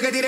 [0.00, 0.23] tiene que.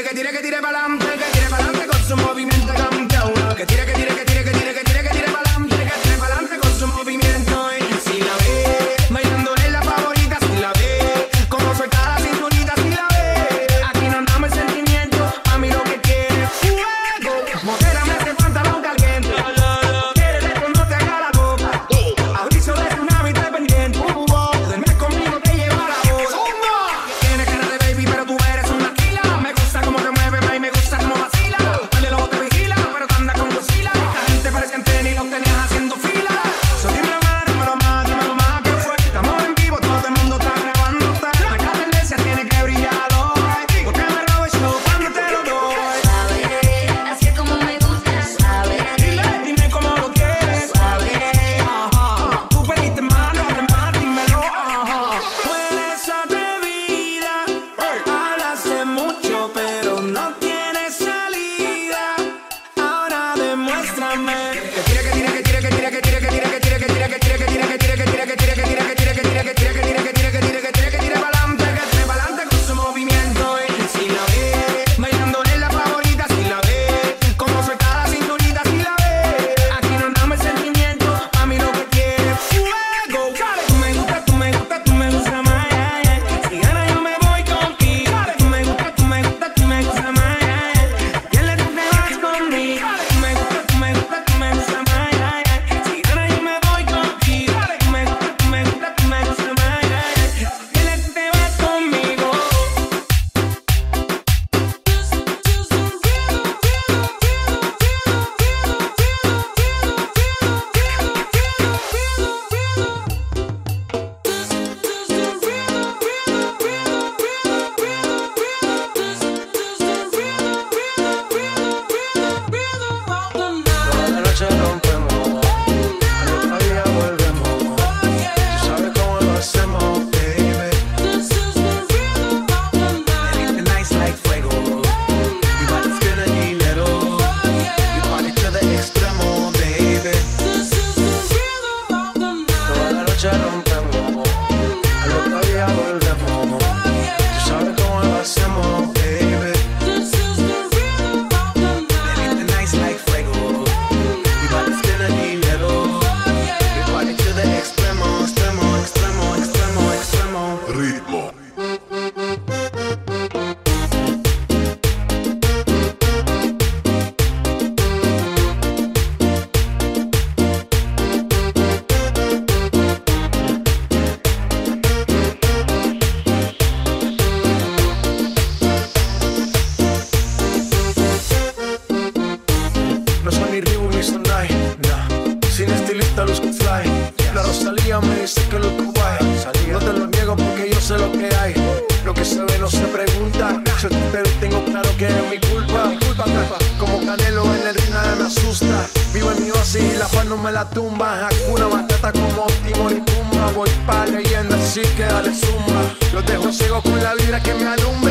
[200.57, 201.29] la tumba.
[201.29, 203.53] Hakuna Matata como Timor y Pumba.
[203.55, 205.81] Voy pa' leyenda, así que dale suma.
[206.15, 208.06] Los dejo ciego con la vibra que me alumbra.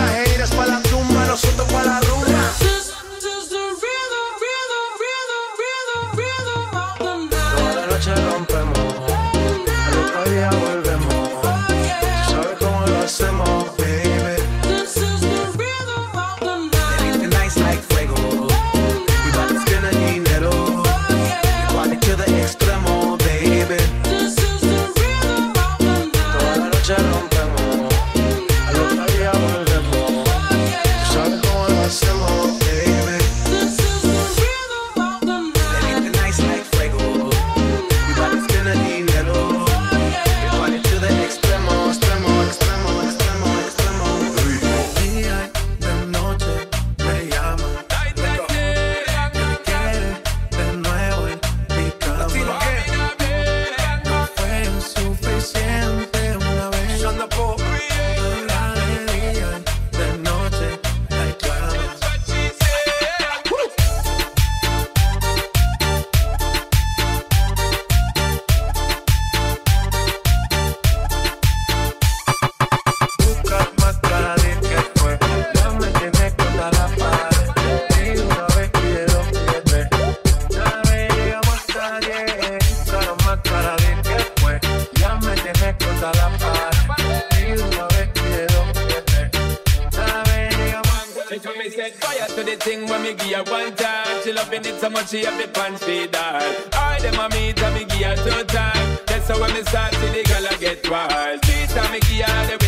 [94.85, 96.41] so much she have the pants feed all.
[96.77, 98.97] All them a meet and me give her two time.
[99.07, 101.41] That's how when me start see the girl I get wild.
[101.41, 102.64] Three time me give her the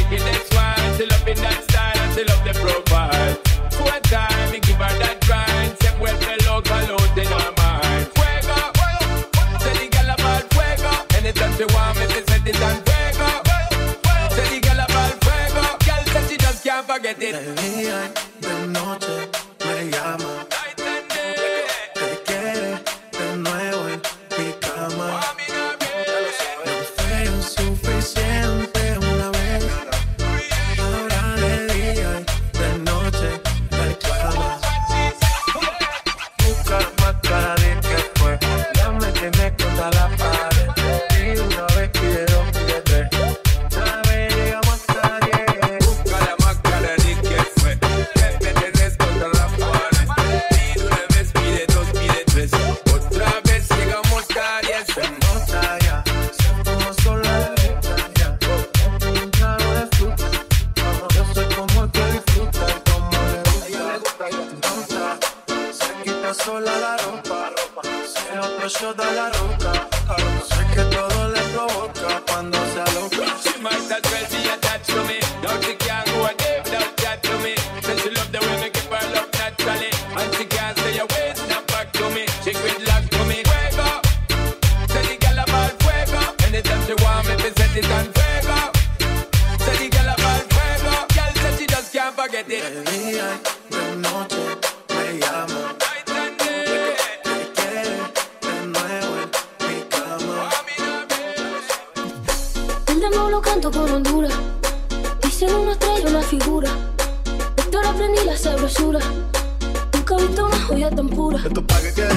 [111.45, 112.16] Estos paquetes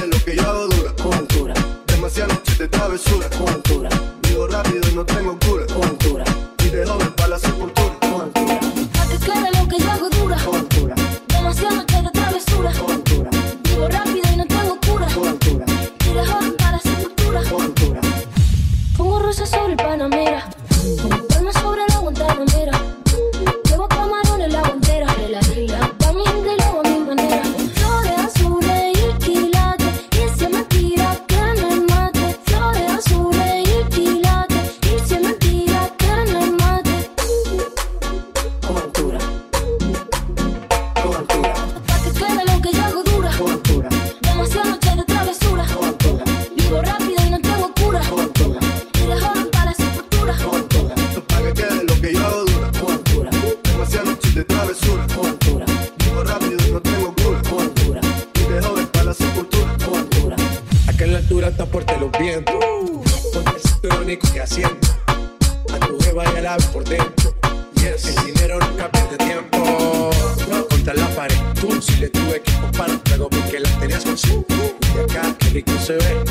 [75.81, 76.30] answer it.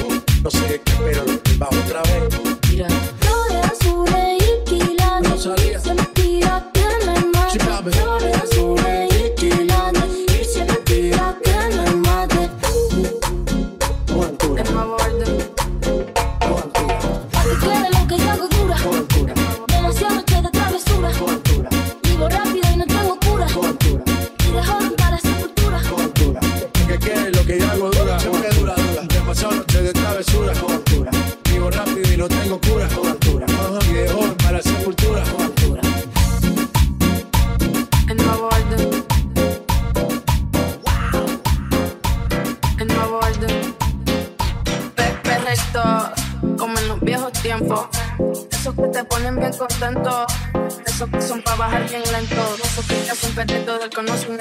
[53.46, 54.39] Te hacen perdido del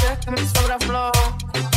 [0.00, 1.12] sé que me sobra flow.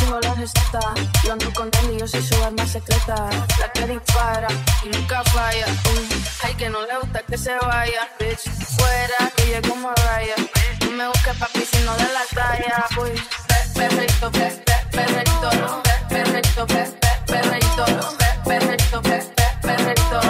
[0.00, 0.80] Digo la receta,
[1.24, 3.28] yo ando con él y yo soy su arma secreta.
[3.60, 4.48] La que dispara
[4.84, 5.66] y nunca falla.
[5.68, 8.08] Uh, que no le gusta que se vaya.
[8.18, 8.44] Bitch,
[8.76, 10.36] fuera, que llego Mariah.
[10.84, 12.86] No me busques papi, sino de la talla.
[13.00, 13.10] Uy,
[13.48, 20.20] pe- perfecto, pe- pe- perfecto, pe- perfecto, pe- pe- perfecto, pe- perfecto, pe- pe- perfecto.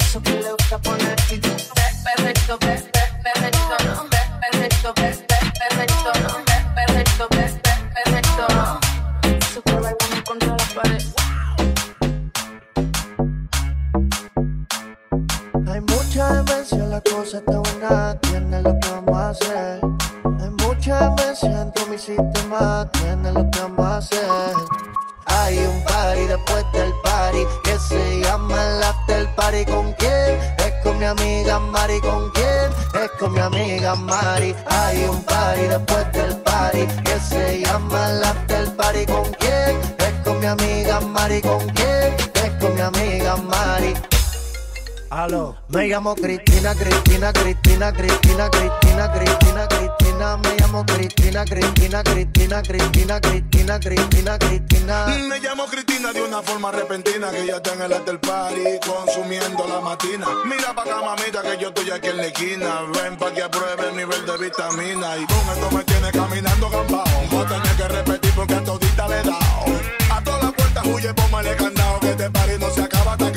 [0.00, 1.20] Eso que le gusta poner
[16.70, 19.80] demencia, la cosa está buena, tiene lo que vamos a hacer.
[20.40, 24.54] Hay mucha demencia en mi sistema, tiene lo que vamos a hacer.
[25.26, 29.64] Hay un party después del party que se llama el after party.
[29.64, 30.38] ¿Con quién?
[30.58, 32.00] Es con mi amiga Mari.
[32.00, 33.02] ¿Con quién?
[33.02, 34.54] Es con mi amiga Mari.
[34.66, 39.06] Hay un party después del party que se llama el after party.
[39.06, 39.78] ¿Con quién?
[39.98, 41.40] Es con mi amiga Mari.
[41.42, 42.14] ¿Con quién?
[42.34, 43.94] Es con mi amiga Mari.
[45.10, 45.56] Aló.
[45.68, 50.36] Me llamo Cristina, Cristina, Cristina, Cristina, Cristina, Cristina, Cristina.
[50.36, 55.06] Me llamo Cristina, Cristina, Cristina, Cristina, Cristina, Cristina, Cristina.
[55.28, 59.66] Me llamo Cristina de una forma repentina que ya está en el after party consumiendo
[59.66, 60.28] la matina.
[60.44, 62.82] Mira pa' acá, mamita, que yo estoy aquí en la esquina.
[62.94, 65.16] Ven pa' que apruebe el nivel de vitamina.
[65.16, 67.04] Y con esto me tiene caminando gambao.
[67.32, 69.40] Voy a tener que repetir porque a todita le he dado.
[70.12, 71.98] A todas las puertas huye, póngale candado.
[71.98, 72.69] Que este party no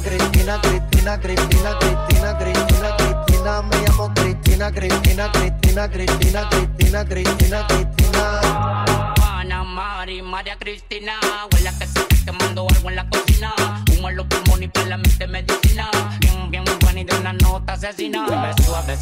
[0.00, 3.62] Cristina, Cristina, Cristina, Cristina, Cristina, Cristina, Cristina.
[3.62, 9.14] Me llamo Cristina, Cristina, Cristina, Cristina, Cristina, Cristina, Cristina.
[9.16, 11.14] Juana, Mari, María Cristina.
[11.52, 13.54] Huele a que se esté quemando algo en la cocina.
[13.92, 15.90] Humo en los pulmones y para la mente medicina.
[16.20, 18.26] Bien, bien buena y de una nota asesina.
[18.26, 18.96] Me suave,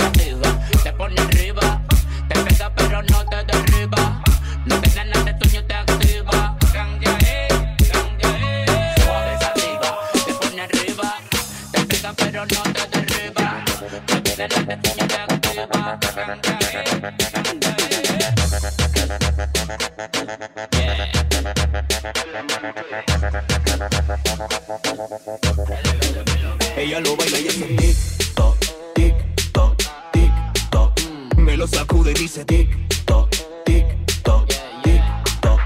[32.14, 32.68] dice tic
[33.04, 33.28] toc,
[33.64, 33.84] tic
[34.22, 34.46] toc,
[34.82, 35.02] tic
[35.40, 35.60] toc.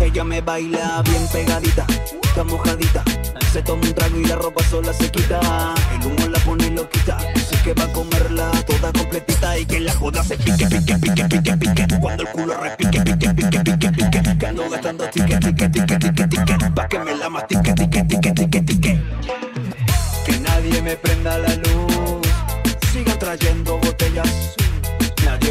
[0.00, 1.86] Ella me baila bien pegadita,
[2.22, 3.04] está mojadita.
[3.52, 5.40] Se toma un trago y la ropa sola se quita.
[5.94, 7.18] El humo la pone loquita.
[7.34, 11.24] Dice que va a comerla toda completita y que la joda se pique, pique, pique,
[11.28, 11.86] pique, pique.
[12.00, 14.38] Cuando el culo repique, pique, pique, pique, pique.
[14.38, 16.70] Que ando gastando tique, tique, tique, tique, tique.
[16.74, 19.00] Pa' que me la mastique, tique, tique, tique, tique.
[20.24, 21.49] Que nadie me prenda la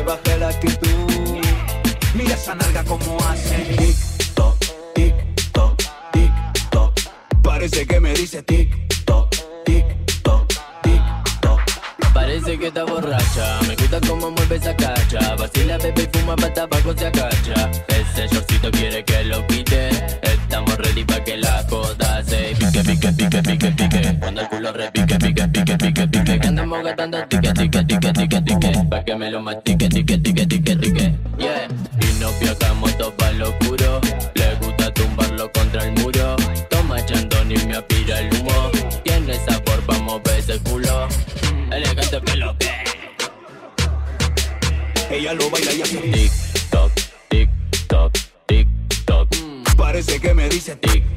[0.09, 1.39] Baje la actitud.
[2.15, 3.57] Mira esa nalga como hace.
[3.77, 4.57] Tic toc,
[4.95, 5.13] tic
[5.51, 5.77] toc,
[6.11, 6.31] tic
[6.71, 6.99] toc.
[7.43, 8.73] Parece que me dice tic
[9.05, 9.29] toc,
[9.65, 9.85] tic
[10.23, 10.47] toc,
[10.81, 11.01] tic
[11.41, 11.61] toc.
[12.11, 16.53] Parece que está borracha, me gusta cómo mueve esa cacha Vacila, bebe y fuma pa'
[16.53, 19.89] tabaco se agacha Ese shortcito quiere que lo quite
[20.23, 24.71] Estamos ready pa' que la joda se pique, pique, pique, pique, pique Cuando el culo
[24.71, 25.38] repique, pique, pique, pique,
[26.69, 28.89] estamos gastando tique, tique, tique, tique, tique.
[28.89, 31.13] Pa' que me lo mastique, tique, tique, tique, tique.
[31.39, 31.67] Yeah.
[31.67, 33.49] Y no piocamos todo pa' lo.
[34.35, 36.35] Le gusta tumbarlo contra el muro.
[36.69, 38.69] Toma chandón y me apira el humo.
[39.03, 41.07] Tiene sabor, vamos a ese culo.
[41.71, 42.55] Elegante pelo,
[45.09, 46.31] Ella lo baila y hace tic,
[46.69, 46.91] toc,
[47.29, 47.49] tic,
[47.87, 48.13] toc,
[48.45, 48.67] tic,
[49.05, 49.27] toc.
[49.75, 51.08] Parece que me dice tic.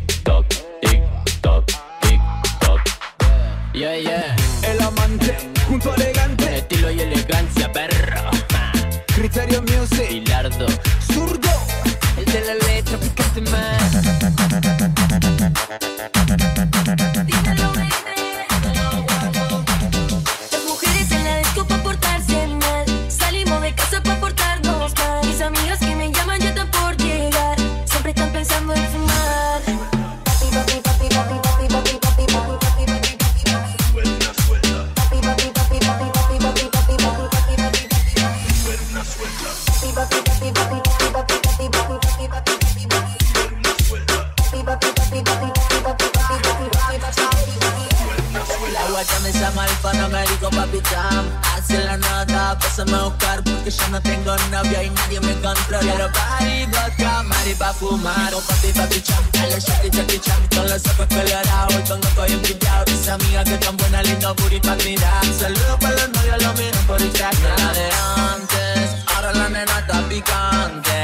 [55.82, 60.70] Quiero party, vodka, mari pa' fumar Un papi papi cham, dale shaki shaki cham Con
[60.70, 64.60] los ojos colorados y con loco y brillado Mis amigas que tan buena, lindo booty
[64.60, 65.24] pa' mirar.
[65.36, 67.56] Saludos para los novios, lo miran por Instagram.
[67.58, 67.88] La de
[68.30, 71.00] antes, ahora la nena está picante.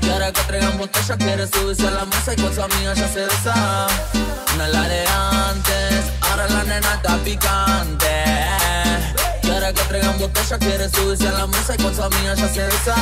[0.00, 3.24] Quiere que traigan botella, quiere subirse a la mesa y con su amiga ya se
[3.24, 3.86] besa.
[4.58, 5.06] No la de
[5.48, 8.65] antes, ahora la nena está picante
[9.66, 12.62] Quiere que traigan botella, quiere subirse a la mesa y con su amiga ya se
[12.62, 12.94] besa